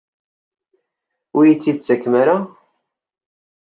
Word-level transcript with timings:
Ur 1.35 1.43
iyi-tt-id-tettakemt 1.45 2.13
ara? 2.21 2.37